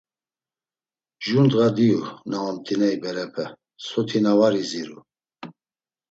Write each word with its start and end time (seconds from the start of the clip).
Jur 1.23 1.43
ndğa 1.45 1.67
diyu 1.75 2.01
na 2.29 2.37
omt̆iney 2.47 2.95
berepe 3.01 3.45
soti 3.87 4.19
na 4.23 4.33
var 4.39 4.53
iziru. 4.61 4.97